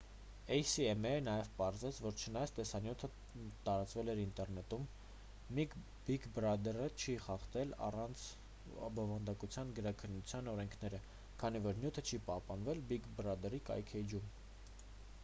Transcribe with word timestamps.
էյ-սի-էմ-էյը 0.53 1.17
նաև 1.25 1.49
պարզեց 1.57 1.97
որ 2.05 2.15
չնայած 2.21 2.53
տեսանյութը 2.59 3.09
տարածվել 3.67 4.07
էր 4.13 4.21
ինտերնետում 4.21 4.87
բիգ 6.07 6.25
բրադրը 6.37 6.87
չի 7.03 7.15
խախտել 7.25 7.75
առցանց 7.89 8.23
բովանդակության 8.99 9.73
գրաքննության 9.81 10.51
օրենքները 10.55 11.03
քանի 11.43 11.61
որ 11.67 11.83
նյութը 11.83 12.07
չի 12.09 12.21
պահպանվել 12.31 12.81
բիգ 12.93 13.11
բրադրսի 13.21 13.61
կայքէջում 13.69 14.33